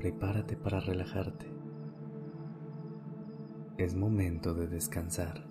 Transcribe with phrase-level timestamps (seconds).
[0.00, 1.46] Prepárate para relajarte.
[3.76, 5.46] Es momento de descansar.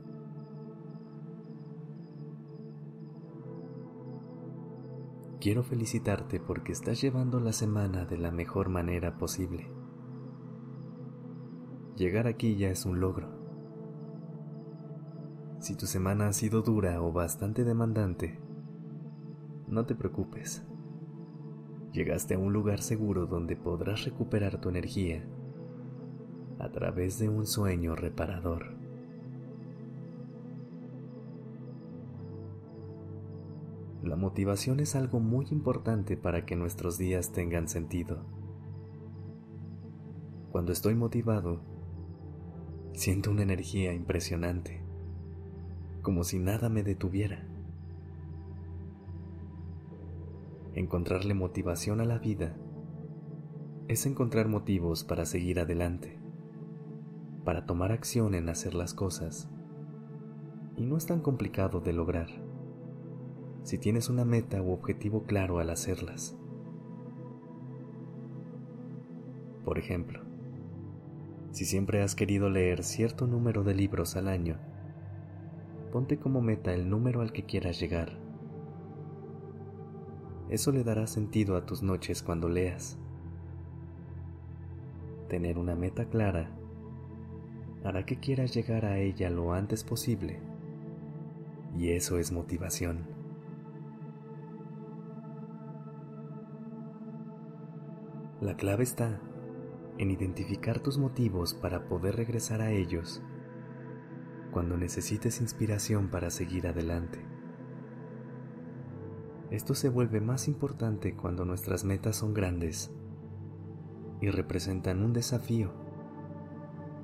[5.40, 9.72] Quiero felicitarte porque estás llevando la semana de la mejor manera posible.
[11.96, 13.30] Llegar aquí ya es un logro.
[15.60, 18.40] Si tu semana ha sido dura o bastante demandante,
[19.68, 20.69] no te preocupes.
[21.92, 25.26] Llegaste a un lugar seguro donde podrás recuperar tu energía
[26.60, 28.78] a través de un sueño reparador.
[34.04, 38.24] La motivación es algo muy importante para que nuestros días tengan sentido.
[40.52, 41.62] Cuando estoy motivado,
[42.94, 44.82] siento una energía impresionante,
[46.02, 47.49] como si nada me detuviera.
[50.76, 52.56] Encontrarle motivación a la vida
[53.88, 56.20] es encontrar motivos para seguir adelante,
[57.44, 59.50] para tomar acción en hacer las cosas,
[60.78, 62.28] y no es tan complicado de lograr
[63.64, 66.38] si tienes una meta u objetivo claro al hacerlas.
[69.66, 70.22] Por ejemplo,
[71.52, 74.58] si siempre has querido leer cierto número de libros al año,
[75.92, 78.29] ponte como meta el número al que quieras llegar.
[80.50, 82.98] Eso le dará sentido a tus noches cuando leas.
[85.28, 86.50] Tener una meta clara
[87.84, 90.40] hará que quieras llegar a ella lo antes posible,
[91.78, 93.06] y eso es motivación.
[98.42, 99.20] La clave está
[99.98, 103.22] en identificar tus motivos para poder regresar a ellos
[104.52, 107.20] cuando necesites inspiración para seguir adelante.
[109.52, 112.92] Esto se vuelve más importante cuando nuestras metas son grandes
[114.22, 115.72] y representan un desafío,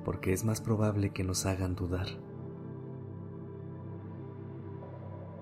[0.04, 2.06] porque es más probable que nos hagan dudar.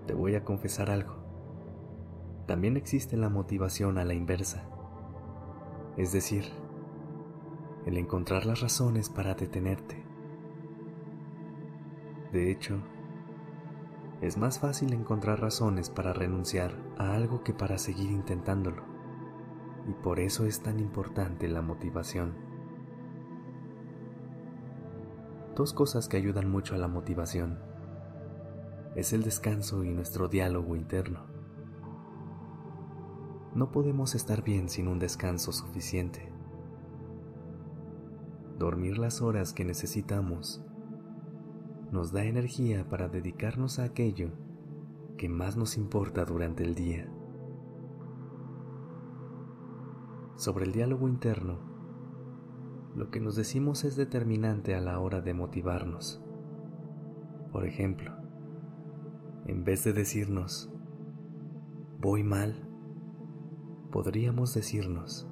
[0.06, 1.14] Te voy a confesar algo.
[2.46, 4.68] También existe la motivación a la inversa
[5.96, 6.44] es decir,
[7.86, 10.02] el encontrar las razones para detenerte.
[12.32, 12.80] De hecho,
[14.24, 18.82] es más fácil encontrar razones para renunciar a algo que para seguir intentándolo,
[19.86, 22.34] y por eso es tan importante la motivación.
[25.54, 27.58] Dos cosas que ayudan mucho a la motivación
[28.96, 31.26] es el descanso y nuestro diálogo interno.
[33.54, 36.32] No podemos estar bien sin un descanso suficiente.
[38.58, 40.64] Dormir las horas que necesitamos
[41.94, 44.32] nos da energía para dedicarnos a aquello
[45.16, 47.08] que más nos importa durante el día.
[50.34, 51.60] Sobre el diálogo interno,
[52.96, 56.20] lo que nos decimos es determinante a la hora de motivarnos.
[57.52, 58.10] Por ejemplo,
[59.46, 60.72] en vez de decirnos,
[62.00, 62.68] voy mal,
[63.92, 65.28] podríamos decirnos,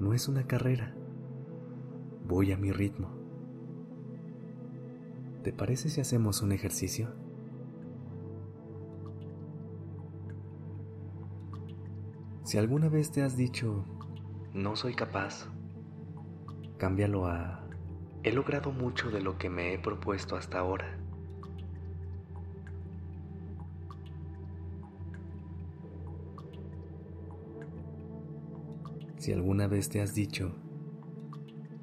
[0.00, 0.96] no es una carrera,
[2.26, 3.15] voy a mi ritmo.
[5.46, 7.14] ¿Te parece si hacemos un ejercicio?
[12.42, 13.84] Si alguna vez te has dicho,
[14.52, 15.48] no soy capaz,
[16.78, 17.64] cámbialo a,
[18.24, 20.98] he logrado mucho de lo que me he propuesto hasta ahora.
[29.18, 30.56] Si alguna vez te has dicho,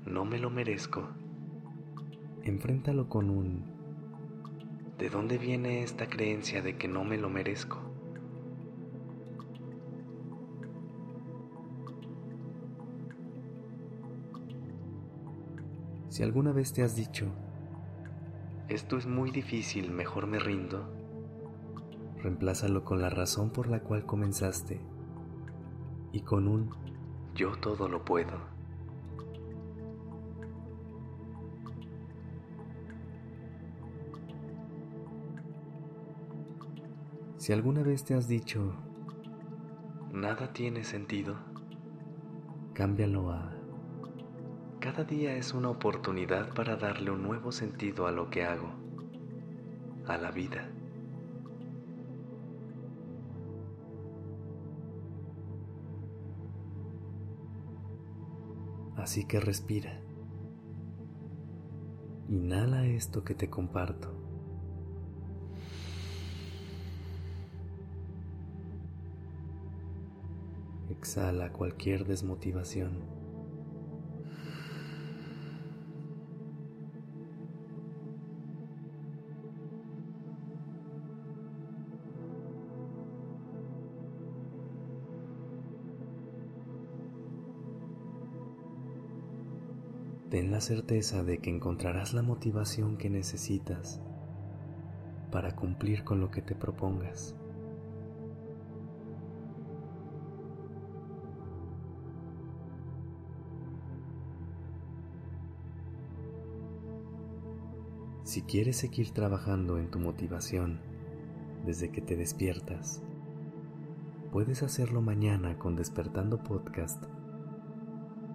[0.06, 1.08] no me lo merezco,
[2.44, 3.64] enfréntalo con un,
[4.98, 7.80] ¿de dónde viene esta creencia de que no me lo merezco?
[16.10, 17.26] Si alguna vez te has dicho,
[18.68, 20.94] esto es muy difícil, mejor me rindo,
[22.22, 24.80] reemplázalo con la razón por la cual comenzaste
[26.12, 26.70] y con un
[27.34, 28.53] yo todo lo puedo.
[37.44, 38.74] Si alguna vez te has dicho,
[40.14, 41.36] nada tiene sentido,
[42.72, 43.54] cámbialo a,
[44.80, 48.70] cada día es una oportunidad para darle un nuevo sentido a lo que hago,
[50.08, 50.72] a la vida.
[58.96, 60.00] Así que respira.
[62.30, 64.23] Inhala esto que te comparto.
[71.04, 73.02] Exhala cualquier desmotivación.
[90.30, 94.00] Ten la certeza de que encontrarás la motivación que necesitas
[95.34, 97.36] para cumplir con lo que te propongas.
[108.34, 110.80] Si quieres seguir trabajando en tu motivación
[111.68, 113.04] desde que te despiertas,
[114.32, 117.06] puedes hacerlo mañana con Despertando Podcast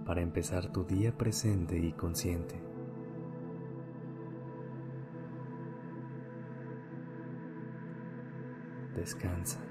[0.07, 2.55] para empezar tu día presente y consciente.
[8.95, 9.68] Descansa.